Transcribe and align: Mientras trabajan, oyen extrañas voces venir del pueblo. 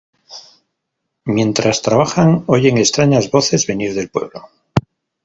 Mientras 1.25 1.83
trabajan, 1.83 2.43
oyen 2.47 2.79
extrañas 2.79 3.29
voces 3.29 3.67
venir 3.67 3.93
del 3.93 4.09
pueblo. 4.09 4.49